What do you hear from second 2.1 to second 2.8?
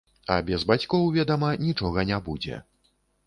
не будзе.